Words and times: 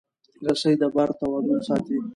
رسۍ 0.45 0.73
د 0.81 0.83
بار 0.95 1.09
توازن 1.19 1.59
ساتي. 1.67 1.97